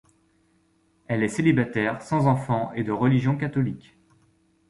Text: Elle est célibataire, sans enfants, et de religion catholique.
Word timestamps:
Elle 1.05 1.21
est 1.21 1.27
célibataire, 1.27 2.01
sans 2.01 2.25
enfants, 2.25 2.71
et 2.73 2.83
de 2.83 2.91
religion 2.91 3.37
catholique. 3.37 3.95